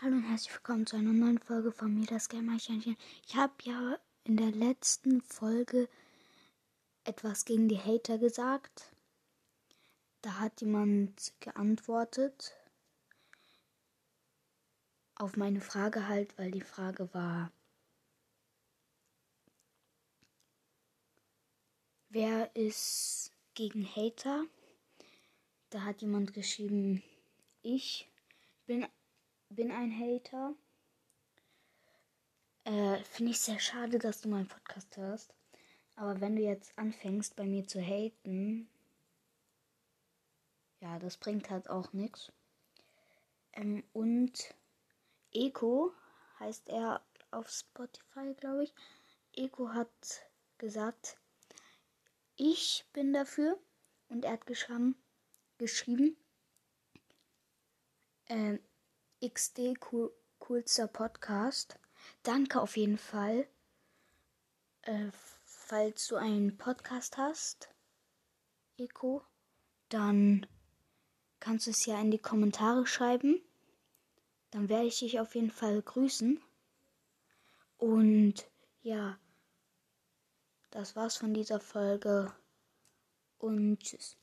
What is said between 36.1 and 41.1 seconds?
wenn du jetzt anfängst, bei mir zu haten, ja,